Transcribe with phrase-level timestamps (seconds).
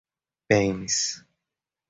[0.49, 0.97] bens